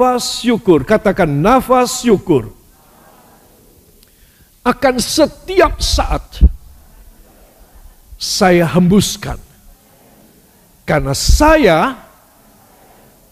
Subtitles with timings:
[0.00, 0.80] nafas syukur.
[0.88, 2.48] Katakan nafas syukur.
[4.64, 6.24] Akan setiap saat
[8.16, 9.36] saya hembuskan.
[10.88, 12.00] Karena saya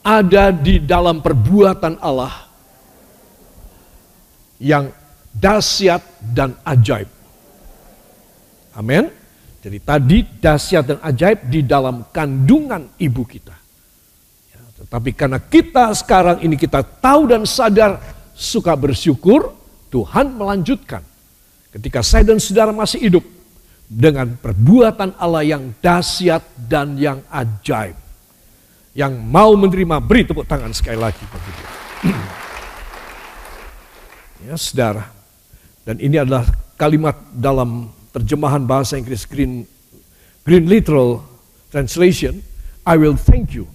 [0.05, 2.49] ada di dalam perbuatan Allah
[4.61, 4.93] yang
[5.33, 7.09] dahsyat dan ajaib.
[8.77, 9.11] Amin.
[9.59, 13.58] Jadi tadi dahsyat dan ajaib di dalam kandungan ibu kita.
[14.89, 18.01] Tetapi karena kita sekarang ini kita tahu dan sadar
[18.33, 19.53] suka bersyukur,
[19.93, 21.05] Tuhan melanjutkan.
[21.69, 23.25] Ketika saya dan saudara masih hidup
[23.85, 28.01] dengan perbuatan Allah yang dahsyat dan yang ajaib.
[28.97, 31.53] Yang mau menerima beri tepuk tangan sekali lagi bagi
[34.49, 35.05] ya saudara.
[35.85, 36.49] Dan ini adalah
[36.81, 39.69] kalimat dalam terjemahan bahasa Inggris Green,
[40.49, 41.21] Green Literal
[41.69, 42.41] Translation,
[42.89, 43.69] I will thank you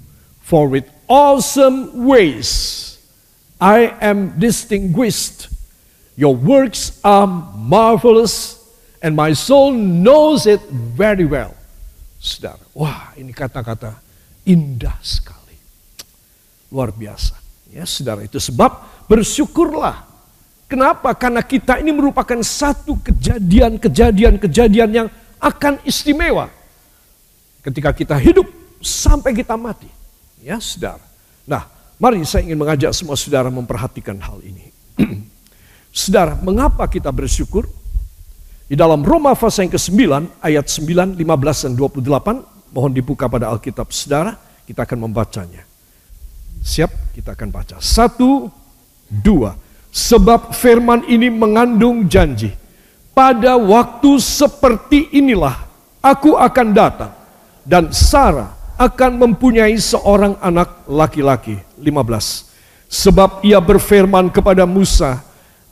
[0.43, 2.99] for with awesome ways
[3.57, 5.47] I am distinguished.
[6.19, 8.61] Your works are marvelous
[9.01, 11.55] and my soul knows it very well.
[12.21, 13.97] Saudara, wah ini kata-kata
[14.45, 15.57] indah sekali.
[16.69, 17.39] Luar biasa.
[17.73, 20.13] Ya saudara, itu sebab bersyukurlah
[20.73, 21.13] Kenapa?
[21.13, 26.49] Karena kita ini merupakan satu kejadian-kejadian-kejadian yang akan istimewa.
[27.61, 28.49] Ketika kita hidup
[28.81, 29.85] sampai kita mati.
[30.43, 30.99] Ya saudara.
[31.47, 34.75] Nah mari saya ingin mengajak semua saudara memperhatikan hal ini.
[36.03, 37.63] saudara, mengapa kita bersyukur?
[38.67, 39.99] Di dalam Roma pasal yang ke-9
[40.43, 42.75] ayat 9, 15 dan 28.
[42.75, 44.35] Mohon dibuka pada Alkitab saudara.
[44.67, 45.63] Kita akan membacanya.
[46.63, 47.15] Siap?
[47.15, 47.77] Kita akan baca.
[47.83, 48.47] Satu,
[49.07, 49.53] dua.
[49.93, 52.49] Sebab firman ini mengandung janji.
[53.13, 55.69] Pada waktu seperti inilah
[56.01, 57.13] aku akan datang
[57.61, 61.55] dan Sarah akan mempunyai seorang anak laki-laki.
[61.79, 62.51] 15.
[62.91, 65.23] Sebab ia berfirman kepada Musa,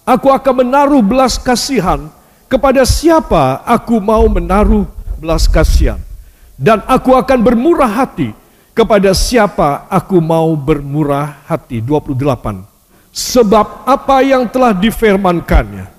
[0.07, 2.07] aku akan menaruh belas kasihan
[2.47, 4.87] kepada siapa aku mau menaruh
[5.19, 5.99] belas kasihan.
[6.55, 8.31] Dan aku akan bermurah hati
[8.71, 11.83] kepada siapa aku mau bermurah hati.
[11.83, 12.69] 28
[13.11, 15.89] Sebab apa yang telah difirmankannya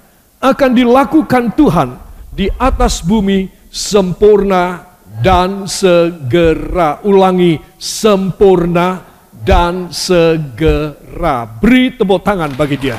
[0.41, 2.01] akan dilakukan Tuhan
[2.33, 4.91] di atas bumi sempurna
[5.22, 6.99] dan segera.
[7.06, 9.00] Ulangi, sempurna
[9.31, 11.47] dan segera.
[11.47, 12.99] Beri tepuk tangan bagi dia.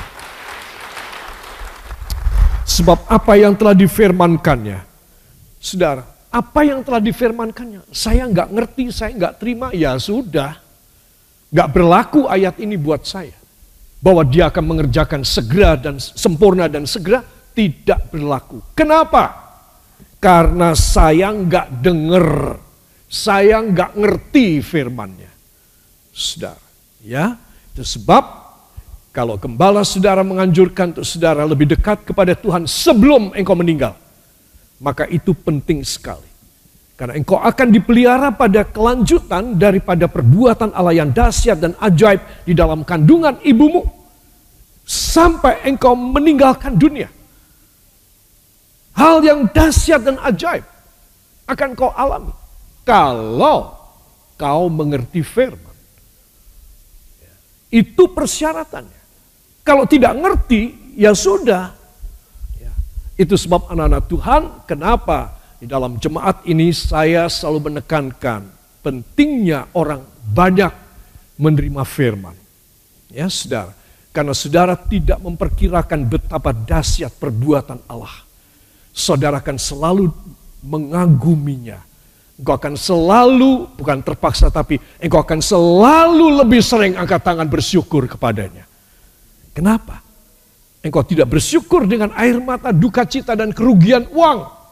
[2.63, 4.79] Sebab apa yang telah difirmankannya.
[5.59, 7.85] Saudara, apa yang telah difirmankannya?
[7.91, 10.57] Saya nggak ngerti, saya nggak terima, ya sudah.
[11.53, 13.35] Nggak berlaku ayat ini buat saya
[14.01, 17.21] bahwa dia akan mengerjakan segera dan sempurna dan segera
[17.53, 18.59] tidak berlaku.
[18.73, 19.42] Kenapa?
[20.23, 22.55] Karena saya nggak dengar,
[23.11, 25.27] saya nggak ngerti firmannya.
[26.15, 26.63] Saudara,
[27.03, 27.35] ya,
[27.75, 28.23] itu sebab
[29.11, 33.99] kalau gembala saudara menganjurkan untuk saudara lebih dekat kepada Tuhan sebelum engkau meninggal,
[34.79, 36.31] maka itu penting sekali.
[36.95, 42.87] Karena engkau akan dipelihara pada kelanjutan daripada perbuatan Allah yang dahsyat dan ajaib di dalam
[42.87, 43.83] kandungan ibumu.
[44.87, 47.11] Sampai engkau meninggalkan dunia.
[48.93, 50.65] Hal yang dahsyat dan ajaib
[51.49, 52.33] akan kau alami.
[52.85, 53.73] Kalau
[54.37, 55.73] kau mengerti firman.
[57.73, 59.01] Itu persyaratannya.
[59.65, 61.73] Kalau tidak ngerti, ya sudah.
[63.13, 68.49] Itu sebab anak-anak Tuhan, kenapa di dalam jemaat ini saya selalu menekankan
[68.81, 70.01] pentingnya orang
[70.33, 70.73] banyak
[71.37, 72.35] menerima firman.
[73.13, 73.73] Ya, saudara.
[74.13, 78.22] Karena saudara tidak memperkirakan betapa dahsyat perbuatan Allah.
[78.93, 80.13] Saudara akan selalu
[80.61, 81.81] mengaguminya.
[82.37, 88.65] Engkau akan selalu, bukan terpaksa tapi engkau akan selalu lebih sering angkat tangan bersyukur kepadanya.
[89.53, 90.01] Kenapa?
[90.85, 94.63] Engkau tidak bersyukur dengan air mata, duka cita dan kerugian uang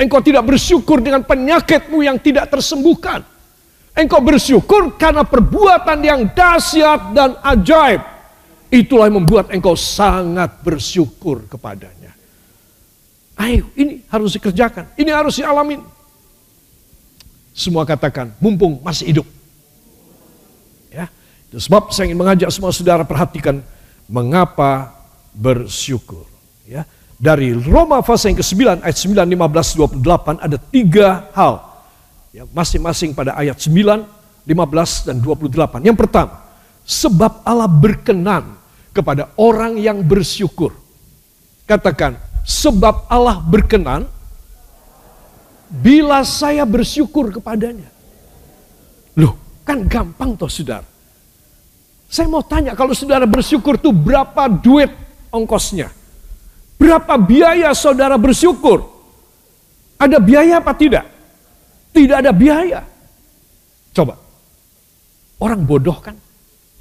[0.00, 3.20] Engkau tidak bersyukur dengan penyakitmu yang tidak tersembuhkan.
[3.92, 8.00] Engkau bersyukur karena perbuatan yang dahsyat dan ajaib.
[8.72, 12.16] Itulah yang membuat engkau sangat bersyukur kepadanya.
[13.40, 14.92] Ayo, ini harus dikerjakan.
[15.00, 15.80] Ini harus dialamin.
[17.56, 19.26] Semua katakan, mumpung masih hidup.
[20.92, 21.08] Ya,
[21.48, 23.64] itu sebab saya ingin mengajak semua saudara perhatikan
[24.04, 24.92] mengapa
[25.32, 26.28] bersyukur.
[26.68, 26.84] Ya,
[27.16, 31.64] dari Roma pasal yang ke-9 ayat 9, 15, 28 ada tiga hal.
[32.36, 34.04] Ya, masing-masing pada ayat 9,
[34.44, 35.80] 15, dan 28.
[35.80, 36.44] Yang pertama,
[36.84, 38.56] sebab Allah berkenan
[38.92, 40.76] kepada orang yang bersyukur.
[41.64, 44.10] Katakan, sebab Allah berkenan
[45.70, 47.86] bila saya bersyukur kepadanya.
[49.14, 50.82] Loh, kan gampang toh saudara.
[52.10, 54.90] Saya mau tanya, kalau saudara bersyukur tuh berapa duit
[55.30, 55.94] ongkosnya?
[56.74, 58.82] Berapa biaya saudara bersyukur?
[59.94, 61.06] Ada biaya apa tidak?
[61.94, 62.82] Tidak ada biaya.
[63.94, 64.18] Coba.
[65.38, 66.18] Orang bodoh kan?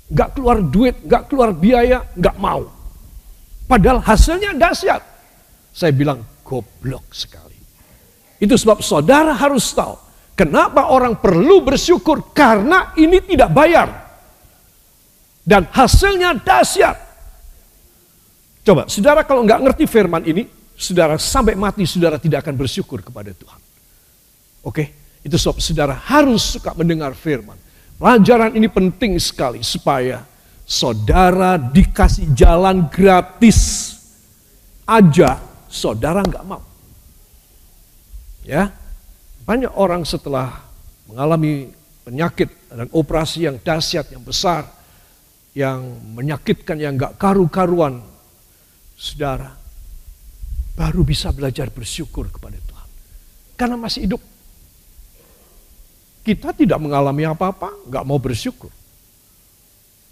[0.10, 2.66] Gak keluar duit, gak keluar biaya, gak mau.
[3.69, 5.19] Padahal hasilnya dahsyat.
[5.74, 7.57] Saya bilang goblok sekali.
[8.39, 9.95] Itu sebab saudara harus tahu.
[10.33, 12.31] Kenapa orang perlu bersyukur?
[12.31, 14.10] Karena ini tidak bayar
[15.50, 16.98] dan hasilnya dahsyat.
[18.62, 20.45] Coba, saudara kalau nggak ngerti firman ini,
[20.77, 23.60] saudara sampai mati saudara tidak akan bersyukur kepada Tuhan.
[24.62, 27.57] Oke, itu sebab saudara harus suka mendengar firman.
[27.98, 30.21] Pelajaran ini penting sekali supaya
[30.69, 33.92] saudara dikasih jalan gratis
[34.86, 36.66] aja, saudara nggak mau.
[38.44, 38.74] Ya,
[39.45, 40.66] banyak orang setelah
[41.06, 41.69] mengalami
[42.06, 44.66] penyakit dan operasi yang dahsyat, yang besar,
[45.54, 45.81] yang
[46.18, 48.01] menyakitkan, yang gak karu-karuan,
[48.98, 49.54] saudara,
[50.77, 52.89] baru bisa belajar bersyukur kepada Tuhan.
[53.57, 54.21] Karena masih hidup.
[56.25, 58.69] Kita tidak mengalami apa-apa, gak mau bersyukur.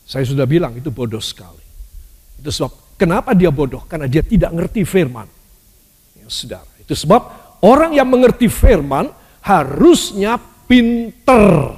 [0.08, 1.62] Saya sudah bilang itu bodoh sekali.
[2.42, 3.86] Itu sebab kenapa dia bodoh?
[3.86, 5.37] Karena dia tidak ngerti firman.
[6.28, 7.22] Saudara, itu sebab
[7.64, 9.10] orang yang mengerti firman
[9.42, 10.38] harusnya
[10.68, 11.74] pinter.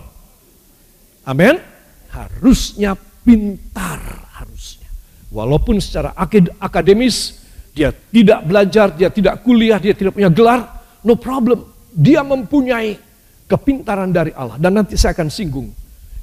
[1.26, 1.62] Amin.
[2.10, 4.02] Harusnya pintar
[4.42, 4.90] harusnya.
[5.30, 6.18] Walaupun secara
[6.58, 7.46] akademis
[7.78, 10.66] dia tidak belajar, dia tidak kuliah, dia tidak punya gelar,
[11.06, 11.70] no problem.
[11.94, 12.98] Dia mempunyai
[13.46, 14.58] kepintaran dari Allah.
[14.58, 15.70] Dan nanti saya akan singgung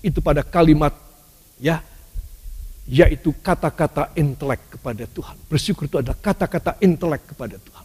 [0.02, 0.94] itu pada kalimat
[1.58, 1.82] ya
[2.86, 5.34] yaitu kata-kata intelek kepada Tuhan.
[5.50, 7.75] Bersyukur itu adalah kata-kata intelek kepada Tuhan.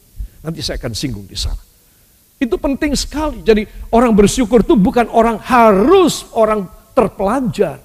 [0.42, 1.62] Nanti saya akan singgung di sana.
[2.42, 3.46] Itu penting sekali.
[3.46, 6.66] Jadi orang bersyukur itu bukan orang harus orang
[6.98, 7.78] terpelajar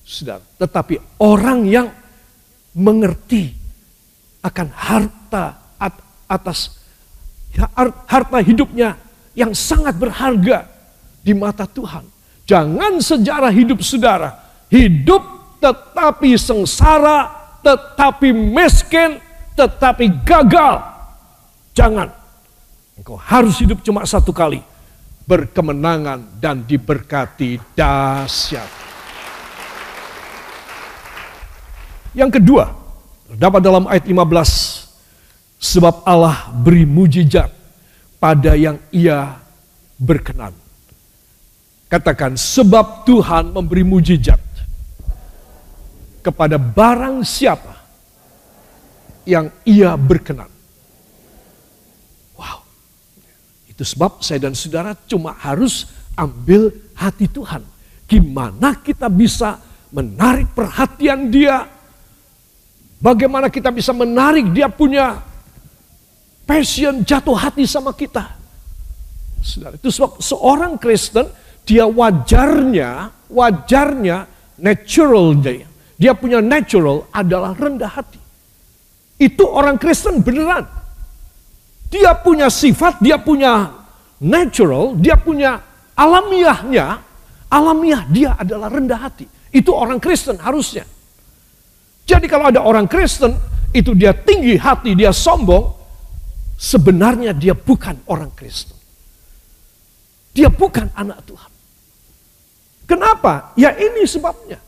[0.00, 0.40] saudara.
[0.56, 1.92] Tetapi orang yang
[2.72, 3.52] mengerti
[4.40, 5.76] akan harta
[6.24, 6.80] atas
[7.52, 7.68] ya,
[8.08, 8.96] harta hidupnya
[9.36, 10.64] yang sangat berharga
[11.20, 12.08] di mata Tuhan.
[12.44, 14.32] Jangan sejarah hidup saudara,
[14.68, 15.20] hidup
[15.60, 17.32] tetapi sengsara,
[17.64, 19.16] tetapi miskin,
[19.56, 20.93] tetapi gagal.
[21.74, 22.08] Jangan.
[22.94, 24.62] Engkau harus hidup cuma satu kali.
[25.26, 28.70] Berkemenangan dan diberkati dahsyat.
[32.14, 32.70] Yang kedua,
[33.34, 34.86] dapat dalam ayat 15,
[35.58, 37.50] sebab Allah beri mujizat
[38.22, 39.34] pada yang ia
[39.98, 40.54] berkenan.
[41.90, 44.40] Katakan, sebab Tuhan memberi mujizat
[46.24, 47.74] kepada barang siapa
[49.28, 50.48] yang ia berkenan.
[52.38, 52.64] Wow.
[53.74, 57.62] Itu sebab saya dan saudara cuma harus ambil hati Tuhan.
[58.06, 59.58] Gimana kita bisa
[59.90, 61.74] menarik perhatian dia
[63.04, 65.20] Bagaimana kita bisa menarik dia punya
[66.48, 68.32] passion jatuh hati sama kita.
[69.44, 71.28] Saudara, itu sebab seorang Kristen
[71.68, 74.24] dia wajarnya, wajarnya
[74.56, 75.68] natural dia.
[76.00, 78.16] Dia punya natural adalah rendah hati.
[79.20, 80.64] Itu orang Kristen beneran.
[81.90, 83.70] Dia punya sifat, dia punya
[84.22, 85.60] natural, dia punya
[85.94, 86.98] alamiahnya,
[87.50, 89.26] alamiah dia adalah rendah hati.
[89.54, 90.82] Itu orang Kristen harusnya.
[92.04, 93.32] Jadi kalau ada orang Kristen,
[93.70, 95.70] itu dia tinggi hati, dia sombong,
[96.58, 98.76] sebenarnya dia bukan orang Kristen.
[100.34, 101.52] Dia bukan anak Tuhan.
[102.84, 103.54] Kenapa?
[103.54, 104.58] Ya ini sebabnya.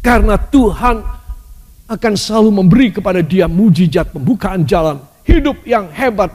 [0.00, 1.02] Karena Tuhan
[1.86, 5.02] akan selalu memberi kepada dia mujizat pembukaan jalan.
[5.26, 6.30] Hidup yang hebat,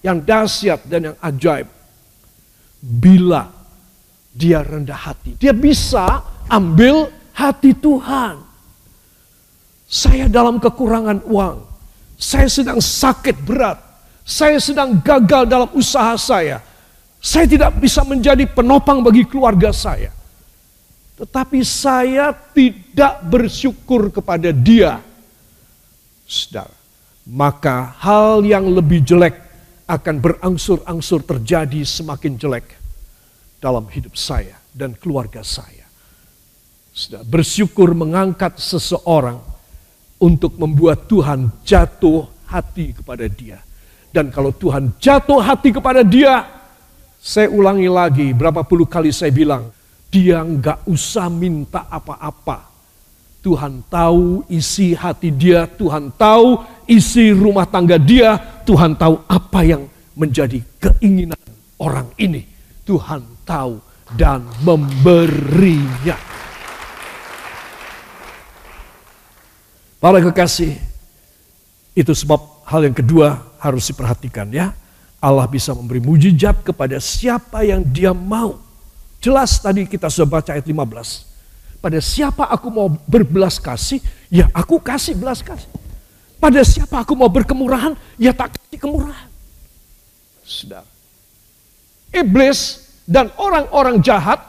[0.00, 1.66] yang dahsyat dan yang ajaib.
[2.80, 3.50] Bila
[4.36, 5.34] dia rendah hati.
[5.40, 8.44] Dia bisa ambil hati Tuhan.
[9.88, 11.64] Saya dalam kekurangan uang.
[12.20, 13.80] Saya sedang sakit berat.
[14.26, 16.60] Saya sedang gagal dalam usaha saya.
[17.16, 20.12] Saya tidak bisa menjadi penopang bagi keluarga saya.
[21.16, 25.00] Tetapi saya tidak bersyukur kepada dia.
[26.28, 26.75] Saudara,
[27.26, 29.34] maka hal yang lebih jelek
[29.86, 32.66] akan berangsur-angsur terjadi semakin jelek
[33.58, 35.86] dalam hidup saya dan keluarga saya.
[36.94, 39.42] Saudara, bersyukur mengangkat seseorang
[40.16, 43.60] untuk membuat Tuhan jatuh hati kepada dia.
[44.14, 46.46] Dan kalau Tuhan jatuh hati kepada dia,
[47.20, 49.68] saya ulangi lagi berapa puluh kali saya bilang,
[50.08, 52.75] dia nggak usah minta apa-apa.
[53.46, 58.34] Tuhan tahu isi hati dia, Tuhan tahu isi rumah tangga dia,
[58.66, 59.86] Tuhan tahu apa yang
[60.18, 61.38] menjadi keinginan
[61.78, 62.42] orang ini.
[62.82, 63.78] Tuhan tahu
[64.18, 66.18] dan memberinya.
[70.02, 70.74] Para kekasih,
[71.94, 74.74] itu sebab hal yang kedua harus diperhatikan ya.
[75.22, 78.58] Allah bisa memberi mujizat kepada siapa yang dia mau.
[79.22, 81.35] Jelas tadi kita sudah baca ayat 15.
[81.86, 85.70] Pada siapa aku mau berbelas kasih, ya aku kasih belas kasih.
[86.42, 89.30] Pada siapa aku mau berkemurahan, ya tak kasih kemurahan.
[90.42, 90.82] Saudara.
[92.10, 94.42] Iblis dan orang-orang jahat,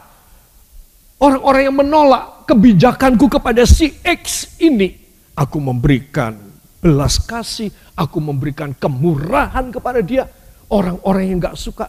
[1.22, 4.98] orang-orang yang menolak kebijakanku kepada si X ini,
[5.38, 6.42] aku memberikan
[6.82, 10.26] belas kasih, aku memberikan kemurahan kepada dia.
[10.74, 11.86] Orang-orang yang gak suka,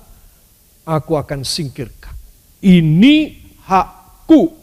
[0.85, 2.13] aku akan singkirkan.
[2.61, 3.33] Ini
[3.65, 4.58] hakku.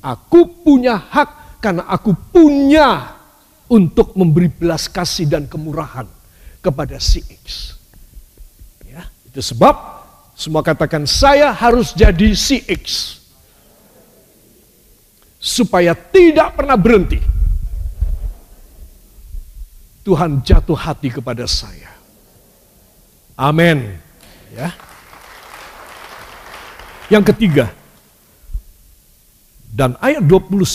[0.00, 3.16] Aku punya hak karena aku punya
[3.66, 6.06] untuk memberi belas kasih dan kemurahan
[6.62, 7.74] kepada si X.
[8.86, 9.74] Ya, itu sebab
[10.38, 13.16] semua katakan saya harus jadi si X.
[15.38, 17.22] Supaya tidak pernah berhenti.
[20.06, 21.90] Tuhan jatuh hati kepada saya.
[23.34, 23.98] Amin.
[24.54, 24.70] Ya.
[27.10, 27.70] Yang ketiga,
[29.76, 30.72] dan ayat 29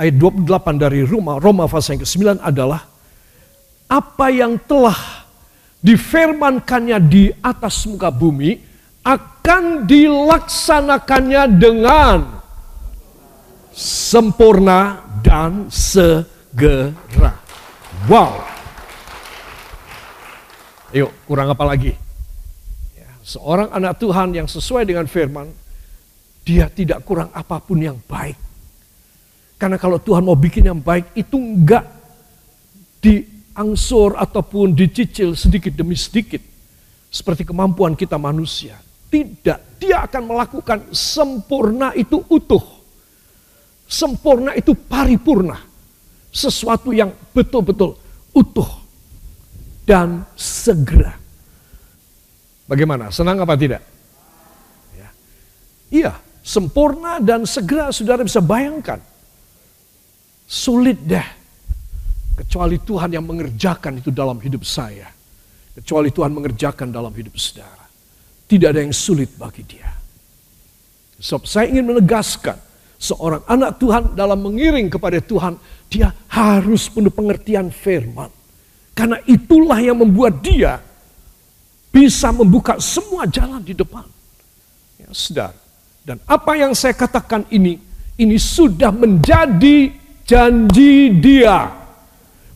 [0.00, 2.80] ayat 28 dari Roma, Roma pasal yang ke-9 adalah
[3.92, 5.28] apa yang telah
[5.84, 8.56] difirmankannya di atas muka bumi
[9.04, 12.40] akan dilaksanakannya dengan
[13.76, 17.36] sempurna dan segera.
[18.08, 18.48] Wow.
[20.96, 21.92] Yuk, kurang apa lagi?
[22.96, 25.52] Ya, seorang anak Tuhan yang sesuai dengan firman,
[26.42, 28.52] dia tidak kurang apa pun yang baik
[29.62, 31.86] karena kalau Tuhan mau bikin yang baik itu enggak
[32.98, 36.42] diangsur ataupun dicicil sedikit demi sedikit.
[37.06, 38.74] Seperti kemampuan kita manusia.
[39.06, 42.82] Tidak, dia akan melakukan sempurna itu utuh.
[43.86, 45.62] Sempurna itu paripurna.
[46.34, 47.94] Sesuatu yang betul-betul
[48.34, 48.70] utuh
[49.86, 51.14] dan segera.
[52.66, 53.14] Bagaimana?
[53.14, 53.84] Senang apa tidak?
[54.98, 55.08] Ya.
[55.92, 58.98] Iya, sempurna dan segera saudara bisa bayangkan.
[60.44, 61.40] Sulit deh.
[62.36, 65.08] Kecuali Tuhan yang mengerjakan itu dalam hidup saya.
[65.72, 67.86] Kecuali Tuhan mengerjakan dalam hidup saudara.
[68.44, 69.88] Tidak ada yang sulit bagi dia.
[71.16, 72.58] Sebab saya ingin menegaskan.
[73.02, 75.56] Seorang anak Tuhan dalam mengiring kepada Tuhan.
[75.88, 78.28] Dia harus penuh pengertian firman.
[78.92, 80.76] Karena itulah yang membuat dia
[81.92, 84.04] bisa membuka semua jalan di depan.
[85.00, 85.61] Ya, saudara.
[86.02, 87.78] Dan apa yang saya katakan ini,
[88.18, 89.94] ini sudah menjadi
[90.26, 91.70] janji dia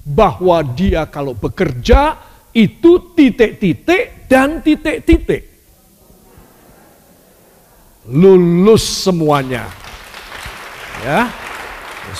[0.03, 2.19] bahwa dia kalau bekerja
[2.50, 5.43] itu titik-titik dan titik-titik.
[8.07, 9.67] Lulus semuanya.
[11.03, 11.31] Ya.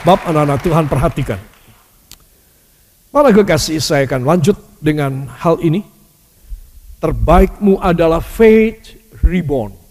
[0.03, 1.41] Sebab anak-anak Tuhan perhatikan.
[3.15, 5.81] Para kekasih saya akan lanjut dengan hal ini.
[7.01, 9.86] Terbaikmu adalah faith reborn.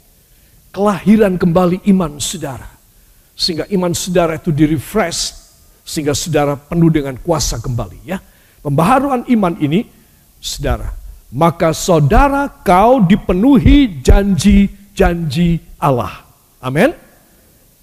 [0.75, 2.67] Kelahiran kembali iman saudara.
[3.31, 5.47] Sehingga iman saudara itu di-refresh
[5.87, 8.19] sehingga saudara penuh dengan kuasa kembali ya.
[8.59, 9.87] Pembaharuan iman ini
[10.41, 10.91] saudara,
[11.31, 16.27] maka saudara kau dipenuhi janji-janji Allah.
[16.59, 16.91] Amin.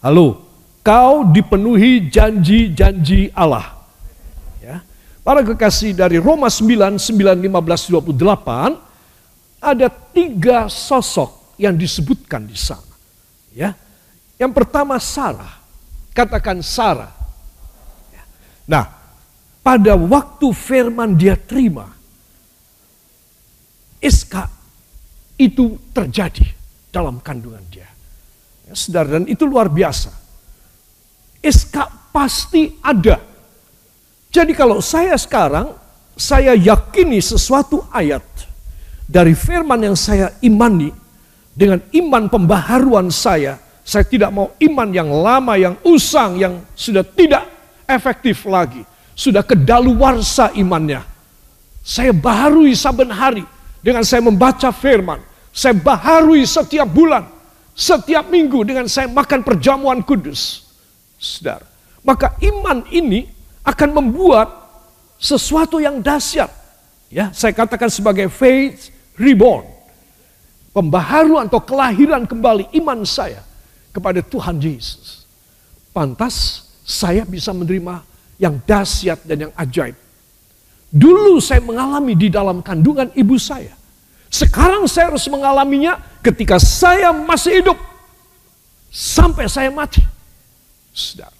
[0.02, 0.42] Halo,
[0.82, 3.72] kau dipenuhi janji-janji Allah.
[4.58, 4.82] Ya.
[5.22, 8.76] Para kekasih dari Roma 9, 9, 15, 28,
[9.62, 12.94] ada tiga sosok yang disebutkan di sana.
[13.54, 13.78] Ya.
[14.34, 15.62] Yang pertama Sarah.
[16.10, 17.14] Katakan Sarah.
[18.66, 18.84] Nah,
[19.62, 21.86] pada waktu firman dia terima,
[24.02, 24.50] Iska
[25.38, 26.46] itu terjadi
[26.90, 27.86] dalam kandungan dia.
[28.66, 30.10] Ya, saudara, dan itu luar biasa.
[31.42, 33.18] Iska pasti ada.
[34.30, 35.74] Jadi kalau saya sekarang,
[36.18, 38.22] saya yakini sesuatu ayat
[39.06, 40.94] dari firman yang saya imani,
[41.52, 47.44] dengan iman pembaharuan saya, saya tidak mau iman yang lama, yang usang, yang sudah tidak
[47.84, 48.82] efektif lagi.
[49.12, 51.04] Sudah kedaluwarsa imannya.
[51.84, 53.44] Saya baharui saben hari
[53.84, 55.20] dengan saya membaca firman.
[55.52, 57.28] Saya baharui setiap bulan,
[57.76, 60.64] setiap minggu dengan saya makan perjamuan kudus.
[61.20, 61.68] Saudara,
[62.00, 63.28] maka iman ini
[63.60, 64.48] akan membuat
[65.20, 66.48] sesuatu yang dahsyat.
[67.12, 68.88] Ya, saya katakan sebagai faith
[69.20, 69.71] reborn.
[70.72, 73.44] Pembaharuan atau kelahiran kembali iman saya
[73.92, 75.28] kepada Tuhan Yesus.
[75.92, 78.00] Pantas saya bisa menerima
[78.40, 79.94] yang dahsyat dan yang ajaib.
[80.88, 83.76] Dulu saya mengalami di dalam kandungan ibu saya.
[84.32, 87.76] Sekarang saya harus mengalaminya ketika saya masih hidup.
[88.88, 90.00] Sampai saya mati.
[90.92, 91.36] Saudara.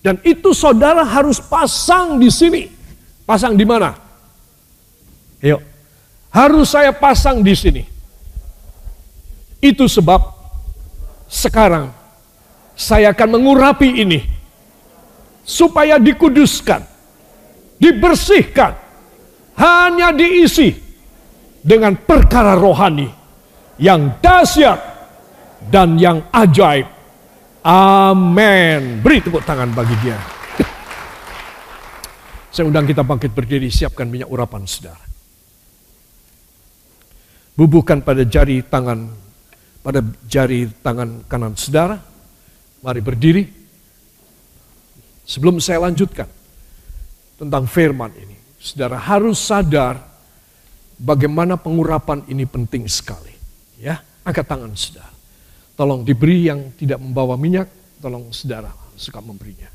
[0.00, 2.72] Dan itu saudara harus pasang di sini.
[3.28, 3.92] Pasang di mana?
[5.44, 5.60] Yuk.
[6.32, 7.84] Harus saya pasang di sini.
[9.60, 10.20] Itu sebab
[11.28, 11.92] sekarang
[12.72, 14.24] saya akan mengurapi ini
[15.44, 16.80] supaya dikuduskan,
[17.76, 18.72] dibersihkan,
[19.60, 20.72] hanya diisi
[21.60, 23.12] dengan perkara rohani
[23.76, 24.80] yang dahsyat
[25.68, 26.88] dan yang ajaib.
[27.60, 29.04] Amin.
[29.04, 30.16] Beri tepuk tangan bagi dia.
[32.50, 35.04] Saya undang kita bangkit berdiri, siapkan minyak urapan saudara.
[37.54, 39.19] Bubuhkan pada jari tangan,
[39.80, 41.96] pada jari tangan kanan saudara.
[42.80, 43.44] Mari berdiri.
[45.28, 46.26] Sebelum saya lanjutkan
[47.38, 50.02] tentang firman ini, saudara harus sadar
[50.98, 53.32] bagaimana pengurapan ini penting sekali.
[53.78, 55.14] Ya, angkat tangan saudara.
[55.78, 57.70] Tolong diberi yang tidak membawa minyak,
[58.02, 59.70] tolong saudara suka memberinya.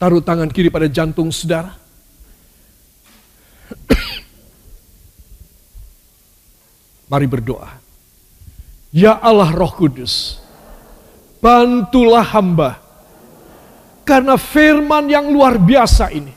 [0.00, 1.78] Taruh tangan kiri pada jantung saudara.
[7.12, 7.68] Mari berdoa.
[8.88, 10.40] Ya Allah Roh Kudus,
[11.44, 12.80] bantulah hamba
[14.00, 16.32] karena firman yang luar biasa ini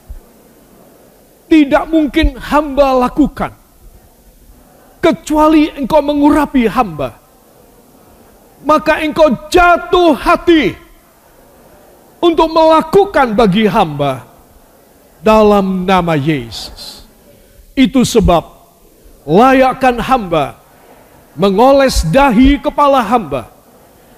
[1.48, 3.56] tidak mungkin hamba lakukan
[5.00, 7.24] kecuali engkau mengurapi hamba.
[8.68, 10.76] Maka engkau jatuh hati
[12.20, 14.28] untuk melakukan bagi hamba
[15.24, 17.08] dalam nama Yesus.
[17.80, 18.44] Itu sebab
[19.24, 20.65] layakkan hamba
[21.36, 23.52] mengoles dahi kepala hamba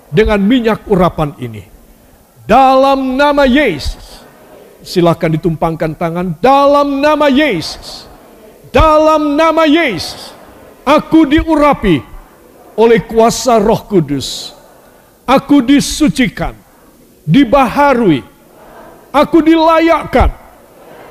[0.10, 1.66] dengan minyak urapan ini.
[2.48, 4.24] Dalam nama Yesus.
[4.86, 8.08] Silahkan ditumpangkan tangan dalam nama Yesus.
[8.72, 10.38] Dalam nama Yesus
[10.88, 12.00] Aku diurapi
[12.80, 14.56] oleh kuasa Roh Kudus.
[15.28, 16.56] Aku disucikan,
[17.28, 18.24] dibaharui.
[19.12, 20.32] Aku dilayakkan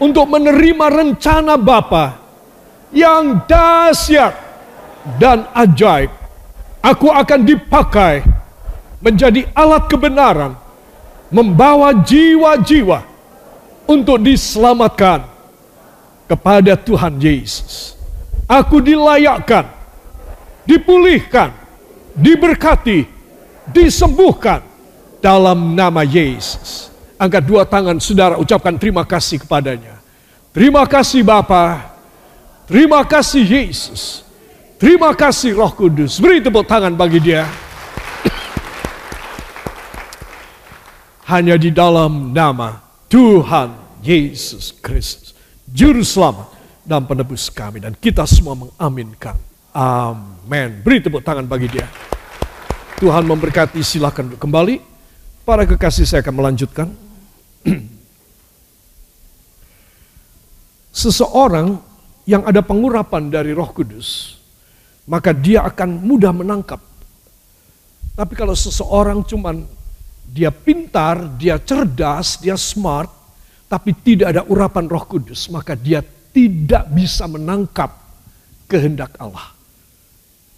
[0.01, 2.17] untuk menerima rencana Bapa
[2.89, 4.33] yang dahsyat
[5.15, 6.11] dan ajaib.
[6.83, 8.27] Aku akan dipakai
[8.99, 10.59] menjadi alat kebenaran,
[11.31, 13.07] membawa jiwa-jiwa
[13.87, 15.23] untuk diselamatkan
[16.27, 17.95] kepada Tuhan Yesus.
[18.47, 19.67] Aku dilayakkan,
[20.67, 21.55] dipulihkan,
[22.15, 23.07] diberkati,
[23.71, 24.63] disembuhkan
[25.23, 26.91] dalam nama Yesus.
[27.17, 29.99] Angkat dua tangan saudara ucapkan terima kasih kepadanya.
[30.53, 31.95] Terima kasih Bapa.
[32.67, 34.26] Terima kasih Yesus.
[34.77, 36.21] Terima kasih Roh Kudus.
[36.21, 37.49] Beri tepuk tangan bagi dia.
[41.25, 43.73] Hanya di dalam nama Tuhan
[44.05, 45.33] Yesus Kristus.
[45.65, 46.53] Juru selamat
[46.85, 47.81] dan penebus kami.
[47.81, 49.41] Dan kita semua mengaminkan.
[49.73, 50.85] Amin.
[50.85, 51.89] Beri tepuk tangan bagi dia.
[53.01, 54.77] Tuhan memberkati silakan kembali.
[55.49, 56.93] Para kekasih saya akan melanjutkan.
[61.01, 61.81] Seseorang
[62.29, 64.36] yang ada pengurapan dari roh kudus,
[65.07, 66.83] maka dia akan mudah menangkap.
[68.17, 69.63] Tapi kalau seseorang cuman
[70.27, 73.09] dia pintar, dia cerdas, dia smart,
[73.71, 76.03] tapi tidak ada urapan roh kudus, maka dia
[76.35, 77.95] tidak bisa menangkap
[78.67, 79.55] kehendak Allah.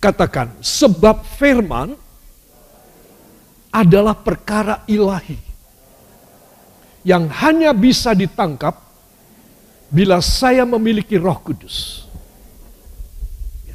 [0.01, 1.95] Katakan, sebab firman
[3.69, 5.39] adalah perkara ilahi
[7.07, 8.75] yang hanya bisa ditangkap
[9.89, 12.08] bila saya memiliki Roh Kudus.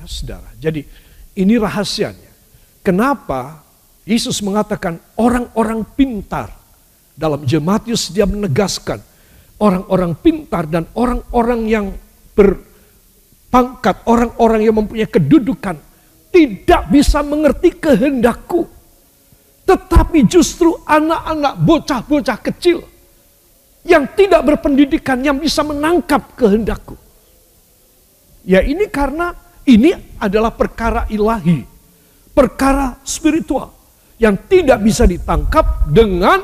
[0.04, 0.52] Ya, Saudara.
[0.60, 0.84] Jadi,
[1.39, 2.32] ini rahasianya.
[2.84, 3.63] Kenapa
[4.04, 6.52] Yesus mengatakan orang-orang pintar
[7.16, 9.00] dalam Jematius dia menegaskan
[9.63, 11.86] orang-orang pintar dan orang-orang yang
[12.36, 15.80] berpangkat, orang-orang yang mempunyai kedudukan
[16.34, 18.68] tidak bisa mengerti kehendakku.
[19.63, 22.84] Tetapi justru anak-anak bocah-bocah kecil
[23.88, 27.00] yang tidak berpendidikan yang bisa menangkap kehendakku.
[28.44, 29.32] Ya ini karena
[29.63, 31.63] ini adalah perkara ilahi,
[32.36, 33.71] perkara spiritual
[34.19, 36.43] yang tidak bisa ditangkap dengan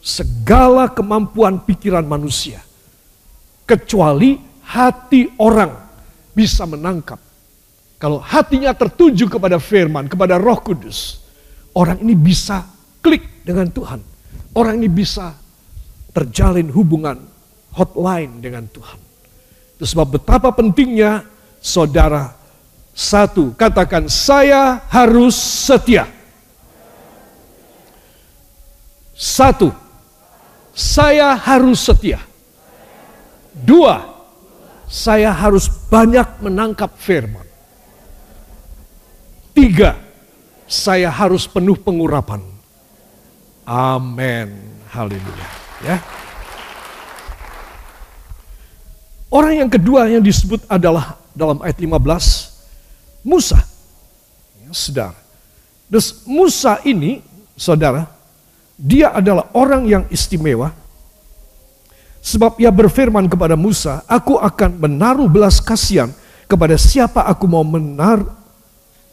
[0.00, 2.60] segala kemampuan pikiran manusia.
[3.66, 5.74] Kecuali hati orang
[6.30, 7.18] bisa menangkap.
[7.96, 11.24] Kalau hatinya tertuju kepada firman, kepada roh kudus.
[11.72, 12.64] Orang ini bisa
[13.00, 14.00] klik dengan Tuhan.
[14.56, 15.32] Orang ini bisa
[16.12, 17.20] terjalin hubungan
[17.76, 19.00] hotline dengan Tuhan.
[19.76, 21.35] Itu sebab betapa pentingnya
[21.66, 22.38] saudara
[22.94, 26.06] satu, katakan saya harus setia.
[29.12, 29.74] Satu,
[30.70, 32.22] saya harus setia.
[33.50, 34.00] Dua,
[34.86, 37.44] saya harus banyak menangkap firman.
[39.56, 39.96] Tiga,
[40.68, 42.44] saya harus penuh pengurapan.
[43.66, 44.52] Amin.
[44.92, 45.48] Haleluya.
[45.82, 45.96] Ya.
[49.26, 53.60] Orang yang kedua yang disebut adalah dalam ayat 15 Musa.
[54.64, 55.18] Ya, saudara.
[55.92, 57.20] Terus Musa ini,
[57.54, 58.08] saudara,
[58.74, 60.72] dia adalah orang yang istimewa.
[62.24, 66.10] Sebab ia berfirman kepada Musa, aku akan menaruh belas kasihan
[66.50, 68.30] kepada siapa aku mau menaruh,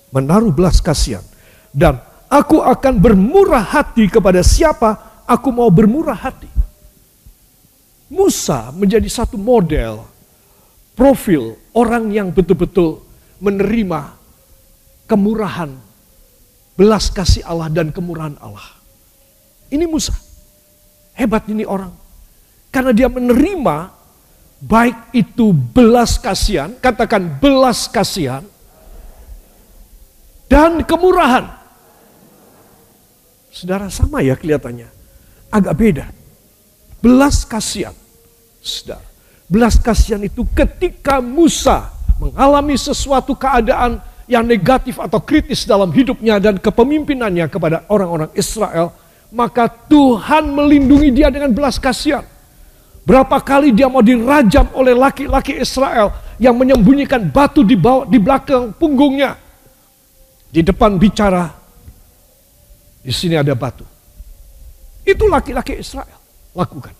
[0.09, 1.21] menaruh belas kasihan.
[1.69, 6.49] Dan aku akan bermurah hati kepada siapa aku mau bermurah hati.
[8.13, 10.05] Musa menjadi satu model,
[10.93, 13.01] profil orang yang betul-betul
[13.41, 14.13] menerima
[15.09, 15.73] kemurahan,
[16.77, 18.79] belas kasih Allah dan kemurahan Allah.
[19.73, 20.13] Ini Musa.
[21.13, 21.93] Hebat ini orang.
[22.73, 23.93] Karena dia menerima
[24.63, 28.41] baik itu belas kasihan, katakan belas kasihan,
[30.49, 31.49] dan kemurahan.
[33.53, 34.89] Saudara sama ya kelihatannya.
[35.53, 36.05] Agak beda.
[36.97, 37.93] Belas kasihan
[38.57, 39.12] Saudara.
[39.51, 46.55] Belas kasihan itu ketika Musa mengalami sesuatu keadaan yang negatif atau kritis dalam hidupnya dan
[46.55, 48.95] kepemimpinannya kepada orang-orang Israel,
[49.33, 52.23] maka Tuhan melindungi dia dengan belas kasihan.
[53.03, 58.71] Berapa kali dia mau dirajam oleh laki-laki Israel yang menyembunyikan batu di bawah di belakang
[58.79, 59.35] punggungnya.
[60.53, 61.49] Di depan bicara,
[63.03, 63.83] di sini ada batu.
[65.03, 66.15] Itu laki-laki Israel
[66.55, 66.95] lakukan.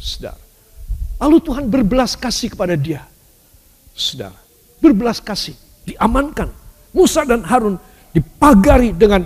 [0.00, 0.43] Saudara.
[1.24, 3.00] Lalu Tuhan berbelas kasih kepada dia.
[3.96, 4.36] Saudara,
[4.76, 5.56] berbelas kasih,
[5.88, 6.52] diamankan.
[6.92, 7.80] Musa dan Harun
[8.12, 9.24] dipagari dengan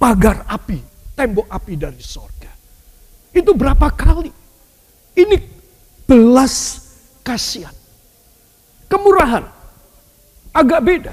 [0.00, 0.80] pagar api,
[1.12, 2.48] tembok api dari sorga.
[3.28, 4.32] Itu berapa kali?
[5.20, 5.36] Ini
[6.08, 6.80] belas
[7.20, 7.76] kasihan.
[8.88, 9.44] Kemurahan.
[10.56, 11.12] Agak beda.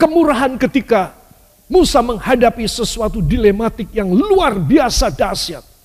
[0.00, 1.12] Kemurahan ketika
[1.68, 5.75] Musa menghadapi sesuatu dilematik yang luar biasa dahsyat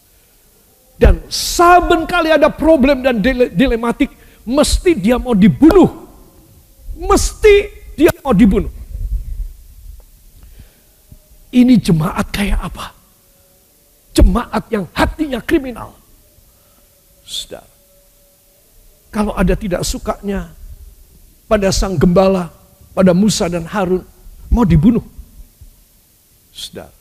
[1.02, 3.18] dan saben kali ada problem dan
[3.58, 4.14] dilematik,
[4.46, 5.90] mesti dia mau dibunuh.
[6.94, 7.56] Mesti
[7.98, 8.70] dia mau dibunuh.
[11.50, 12.94] Ini jemaat kayak apa?
[14.14, 15.98] Jemaat yang hatinya kriminal.
[17.26, 17.66] Sudah.
[19.10, 20.54] Kalau ada tidak sukanya
[21.50, 22.54] pada sang gembala,
[22.94, 24.06] pada Musa dan Harun,
[24.54, 25.04] mau dibunuh.
[26.54, 26.94] Sudah.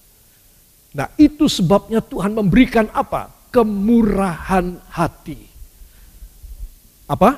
[0.97, 3.40] Nah itu sebabnya Tuhan memberikan apa?
[3.51, 5.39] Kemurahan hati.
[7.11, 7.31] Apa?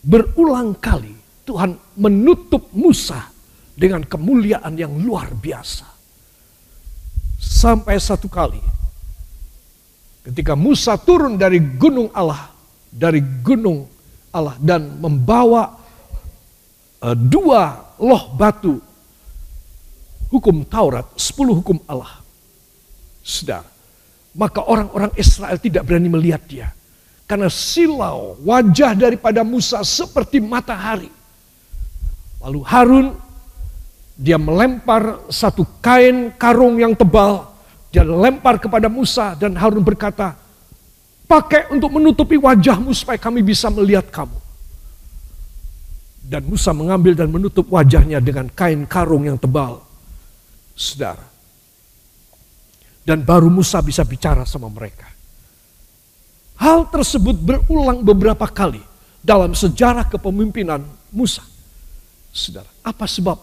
[0.00, 1.12] Berulang kali
[1.44, 3.28] Tuhan menutup Musa
[3.74, 5.84] dengan kemuliaan yang luar biasa.
[7.40, 8.62] Sampai satu kali
[10.24, 12.52] ketika Musa turun dari gunung Allah,
[12.88, 13.84] dari gunung
[14.30, 15.74] Allah dan membawa
[17.02, 18.78] uh, dua loh batu
[20.30, 22.19] hukum Taurat, sepuluh hukum Allah
[23.20, 23.64] Sedar.
[24.34, 26.68] Maka orang-orang Israel tidak berani melihat dia.
[27.30, 31.10] Karena silau wajah daripada Musa seperti matahari.
[32.42, 33.06] Lalu Harun
[34.18, 37.46] dia melempar satu kain karung yang tebal.
[37.94, 40.34] Dia lempar kepada Musa dan Harun berkata,
[41.30, 44.34] pakai untuk menutupi wajahmu supaya kami bisa melihat kamu.
[46.26, 49.86] Dan Musa mengambil dan menutup wajahnya dengan kain karung yang tebal.
[50.74, 51.29] Saudara,
[53.04, 55.08] dan baru Musa bisa bicara sama mereka.
[56.60, 58.84] Hal tersebut berulang beberapa kali
[59.24, 61.40] dalam sejarah kepemimpinan Musa.
[62.30, 63.38] Saudara, apa sebab?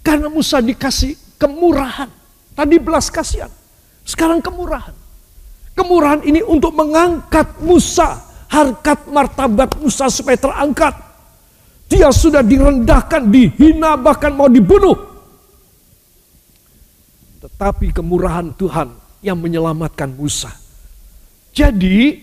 [0.00, 2.08] Karena Musa dikasih kemurahan.
[2.52, 3.52] Tadi belas kasihan,
[4.04, 4.92] sekarang kemurahan.
[5.72, 10.92] Kemurahan ini untuk mengangkat Musa, harkat martabat Musa supaya terangkat.
[11.88, 15.11] Dia sudah direndahkan, dihina, bahkan mau dibunuh
[17.42, 20.54] tetapi kemurahan Tuhan yang menyelamatkan Musa.
[21.50, 22.22] Jadi,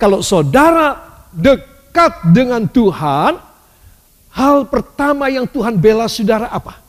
[0.00, 0.96] kalau saudara
[1.36, 3.36] dekat dengan Tuhan,
[4.32, 6.80] hal pertama yang Tuhan bela saudara apa?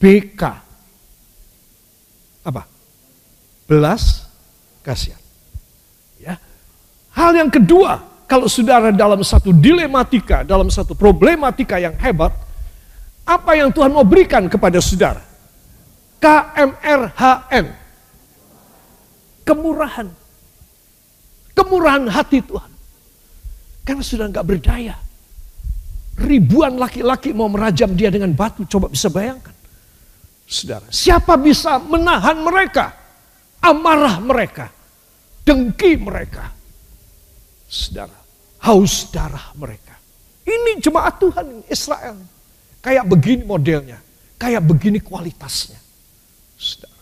[0.00, 0.42] BK.
[2.42, 2.64] Apa?
[3.68, 4.26] Belas
[4.80, 5.20] kasihan.
[6.16, 6.40] Ya.
[7.12, 12.32] Hal yang kedua, kalau saudara dalam satu dilematika, dalam satu problematika yang hebat,
[13.28, 15.31] apa yang Tuhan mau berikan kepada saudara?
[16.22, 17.66] KMRHN.
[19.42, 20.08] Kemurahan.
[21.58, 22.70] Kemurahan hati Tuhan.
[23.82, 24.94] Karena sudah nggak berdaya.
[26.22, 28.62] Ribuan laki-laki mau merajam dia dengan batu.
[28.70, 29.50] Coba bisa bayangkan.
[30.46, 32.94] Saudara, siapa bisa menahan mereka?
[33.58, 34.70] Amarah mereka.
[35.42, 36.54] Dengki mereka.
[37.66, 38.14] Saudara,
[38.62, 39.98] haus darah mereka.
[40.46, 42.14] Ini jemaat Tuhan Israel.
[42.78, 43.98] Kayak begini modelnya.
[44.38, 45.81] Kayak begini kualitasnya.
[46.62, 46.94] Saudara.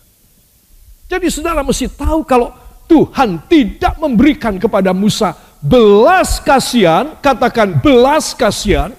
[1.11, 2.55] Jadi saudara mesti tahu kalau
[2.89, 8.97] Tuhan tidak memberikan kepada Musa belas kasihan, katakan belas kasihan,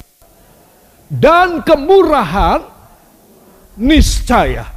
[1.10, 2.62] dan kemurahan,
[3.76, 4.69] niscaya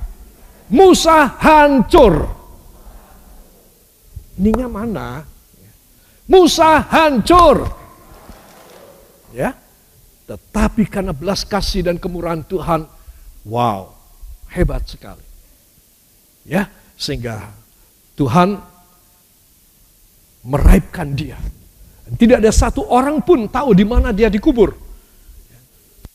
[0.73, 2.33] Musa hancur.
[4.41, 5.09] Ininya mana?
[6.25, 7.69] Musa hancur.
[9.31, 9.55] Ya.
[10.25, 12.89] Tetapi karena belas kasih dan kemurahan Tuhan,
[13.45, 13.93] wow,
[14.49, 15.24] hebat sekali.
[16.45, 17.53] Ya, sehingga
[18.15, 18.61] Tuhan
[20.45, 21.41] meraibkan dia.
[22.05, 24.77] Tidak ada satu orang pun tahu di mana dia dikubur.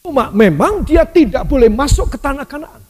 [0.06, 2.82] Cuma memang dia tidak boleh masuk ke tanah Kanaan.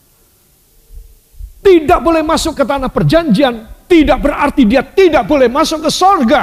[1.60, 6.42] Tidak boleh masuk ke tanah perjanjian, tidak berarti dia tidak boleh masuk ke sorga.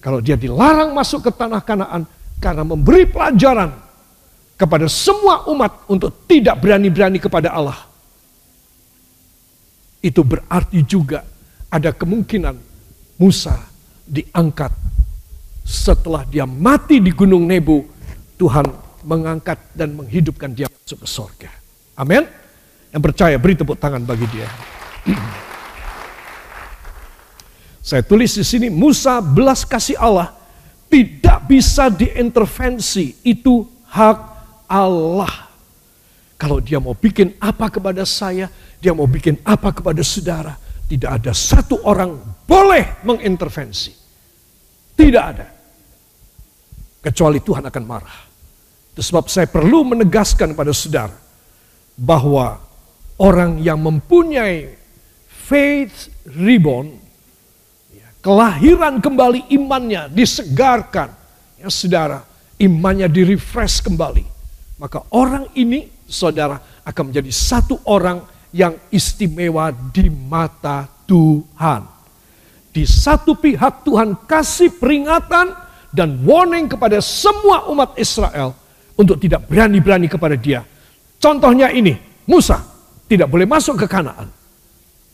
[0.00, 2.08] Kalau dia dilarang masuk ke tanah Kanaan
[2.40, 3.68] karena memberi pelajaran
[4.56, 7.89] kepada semua umat untuk tidak berani-berani kepada Allah.
[10.00, 11.24] Itu berarti juga
[11.68, 12.56] ada kemungkinan
[13.20, 13.56] Musa
[14.08, 14.72] diangkat
[15.60, 17.84] setelah dia mati di Gunung Nebo,
[18.40, 18.66] Tuhan
[19.04, 21.50] mengangkat dan menghidupkan dia masuk ke sorga.
[21.94, 22.24] Amin.
[22.90, 24.48] Yang percaya beri tepuk tangan bagi dia.
[27.86, 30.34] Saya tulis di sini Musa belas kasih Allah
[30.90, 34.18] tidak bisa diintervensi, itu hak
[34.66, 35.49] Allah.
[36.40, 38.48] Kalau dia mau bikin apa kepada saya,
[38.80, 40.56] dia mau bikin apa kepada saudara,
[40.88, 42.16] tidak ada satu orang
[42.48, 43.92] boleh mengintervensi.
[44.96, 45.46] Tidak ada.
[47.04, 48.18] Kecuali Tuhan akan marah.
[48.96, 51.12] Itu sebab saya perlu menegaskan pada saudara
[51.92, 52.56] bahwa
[53.20, 54.80] orang yang mempunyai
[55.28, 56.96] faith reborn
[58.24, 61.12] kelahiran kembali imannya disegarkan.
[61.60, 62.24] Ya saudara,
[62.56, 64.24] imannya direfresh kembali.
[64.80, 68.20] Maka orang ini saudara akan menjadi satu orang
[68.50, 71.86] yang istimewa di mata Tuhan.
[72.70, 75.54] Di satu pihak Tuhan kasih peringatan
[75.90, 78.54] dan warning kepada semua umat Israel
[78.94, 80.62] untuk tidak berani-berani kepada dia.
[81.18, 81.94] Contohnya ini,
[82.26, 82.62] Musa
[83.10, 84.40] tidak boleh masuk ke Kanaan.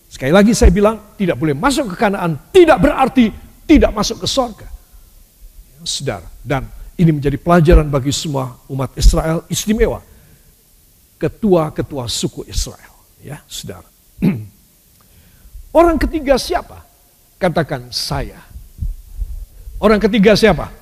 [0.07, 3.29] Sekali lagi saya bilang, tidak boleh masuk ke kanaan, tidak berarti
[3.67, 4.69] tidak masuk ke sorga.
[5.83, 10.01] Saudara, dan ini menjadi pelajaran bagi semua umat Israel istimewa.
[11.17, 12.93] Ketua-ketua suku Israel.
[13.25, 13.89] Ya, saudara.
[15.77, 16.85] Orang ketiga siapa?
[17.37, 18.41] Katakan saya.
[19.77, 20.73] Orang ketiga siapa?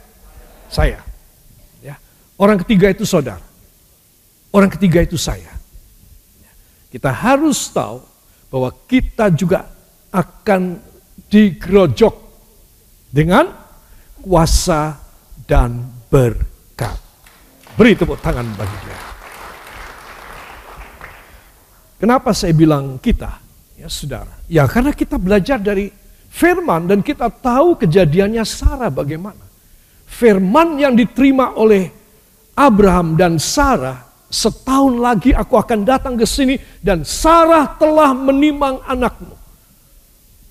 [0.70, 1.02] Saya.
[1.82, 1.98] Ya.
[2.38, 3.42] Orang ketiga itu saudara.
[4.54, 5.50] Orang ketiga itu saya.
[6.38, 6.52] Ya.
[6.94, 8.06] Kita harus tahu
[8.54, 9.66] bahwa kita juga
[10.14, 10.78] akan
[11.26, 12.14] digerojok
[13.10, 13.50] dengan
[14.22, 14.94] kuasa
[15.42, 16.94] dan berkat.
[17.74, 19.13] Beri tepuk tangan bagi dia.
[22.04, 23.40] Kenapa saya bilang kita?
[23.80, 24.36] Ya saudara.
[24.44, 25.88] Ya karena kita belajar dari
[26.28, 29.40] firman dan kita tahu kejadiannya Sarah bagaimana.
[30.04, 31.88] Firman yang diterima oleh
[32.60, 39.32] Abraham dan Sarah setahun lagi aku akan datang ke sini dan Sarah telah menimang anakmu.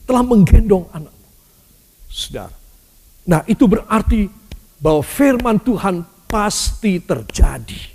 [0.09, 1.29] Telah menggendong anakmu.
[2.09, 2.57] Saudara.
[3.29, 4.25] Nah itu berarti
[4.81, 7.93] bahwa firman Tuhan pasti terjadi.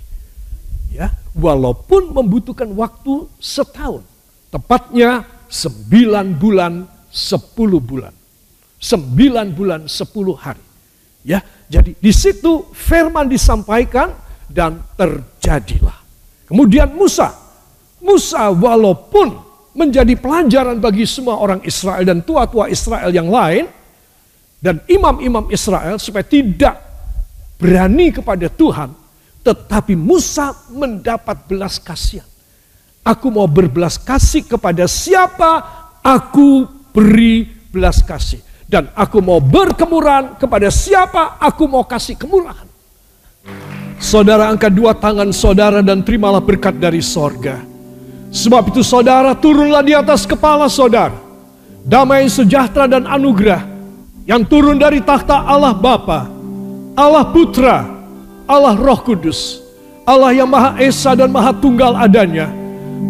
[0.95, 4.01] Ya, walaupun membutuhkan waktu setahun.
[4.49, 8.13] Tepatnya sembilan bulan sepuluh bulan.
[8.79, 10.63] Sembilan bulan sepuluh hari.
[11.21, 14.15] Ya, jadi di situ firman disampaikan,
[14.49, 16.01] dan terjadilah.
[16.49, 17.29] Kemudian Musa,
[18.01, 19.37] Musa walaupun
[19.77, 23.69] menjadi pelajaran bagi semua orang Israel dan tua-tua Israel yang lain,
[24.57, 26.75] dan imam-imam Israel supaya tidak
[27.61, 28.89] berani kepada Tuhan,
[29.43, 32.27] tetapi Musa mendapat belas kasihan.
[33.03, 35.63] Aku mau berbelas kasih kepada siapa
[36.03, 38.43] aku beri belas kasih.
[38.69, 42.67] Dan aku mau berkemurahan kepada siapa aku mau kasih kemurahan.
[43.97, 47.65] Saudara angkat dua tangan saudara dan terimalah berkat dari sorga.
[48.29, 51.17] Sebab itu saudara turunlah di atas kepala saudara.
[51.81, 53.65] Damai sejahtera dan anugerah
[54.29, 56.29] yang turun dari takhta Allah Bapa,
[56.93, 57.98] Allah Putra,
[58.49, 59.61] Allah Roh Kudus,
[60.09, 62.49] Allah yang Maha Esa dan Maha Tunggal adanya.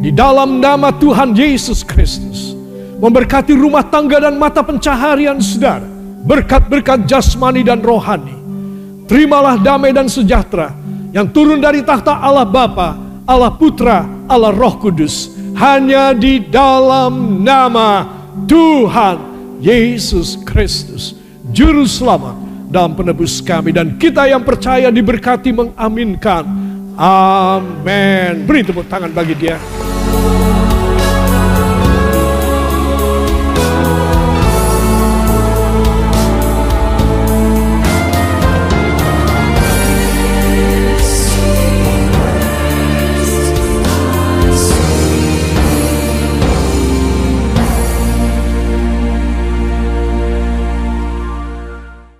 [0.04, 2.52] Di dalam nama Tuhan Yesus Kristus.
[3.00, 5.88] Memberkati rumah tangga dan mata pencaharian saudara.
[6.28, 8.36] Berkat-berkat jasmani dan rohani.
[9.08, 10.76] Terimalah damai dan sejahtera
[11.16, 18.06] yang turun dari takhta Allah Bapa, Allah Putra, Allah Roh Kudus hanya di dalam nama
[18.46, 19.18] Tuhan
[19.64, 21.18] Yesus Kristus,
[21.50, 26.46] juru selamat dalam penebus kami dan kita yang percaya diberkati mengaminkan.
[26.96, 28.46] Amin.
[28.46, 29.58] Beri tepuk tangan bagi dia.